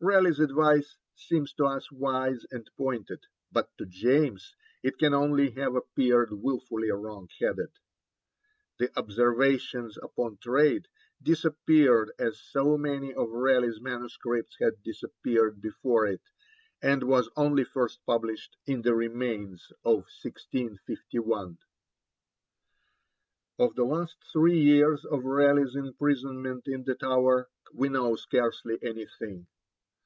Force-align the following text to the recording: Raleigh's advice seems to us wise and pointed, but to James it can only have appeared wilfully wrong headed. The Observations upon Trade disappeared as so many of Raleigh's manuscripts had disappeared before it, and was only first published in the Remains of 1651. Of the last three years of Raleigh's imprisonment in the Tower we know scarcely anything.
Raleigh's 0.00 0.38
advice 0.38 0.96
seems 1.16 1.52
to 1.54 1.64
us 1.66 1.90
wise 1.90 2.46
and 2.52 2.70
pointed, 2.76 3.26
but 3.50 3.76
to 3.78 3.84
James 3.84 4.54
it 4.80 4.96
can 4.96 5.12
only 5.12 5.50
have 5.50 5.74
appeared 5.74 6.30
wilfully 6.32 6.88
wrong 6.88 7.28
headed. 7.40 7.72
The 8.78 8.96
Observations 8.96 9.98
upon 10.00 10.36
Trade 10.36 10.86
disappeared 11.20 12.12
as 12.16 12.38
so 12.38 12.76
many 12.78 13.12
of 13.12 13.30
Raleigh's 13.32 13.80
manuscripts 13.80 14.56
had 14.60 14.80
disappeared 14.84 15.60
before 15.60 16.06
it, 16.06 16.22
and 16.80 17.02
was 17.02 17.28
only 17.36 17.64
first 17.64 17.98
published 18.06 18.56
in 18.66 18.82
the 18.82 18.94
Remains 18.94 19.72
of 19.84 20.06
1651. 20.22 21.58
Of 23.58 23.74
the 23.74 23.84
last 23.84 24.14
three 24.32 24.60
years 24.62 25.04
of 25.04 25.24
Raleigh's 25.24 25.74
imprisonment 25.74 26.68
in 26.68 26.84
the 26.84 26.94
Tower 26.94 27.48
we 27.74 27.88
know 27.88 28.14
scarcely 28.14 28.78
anything. 28.80 29.48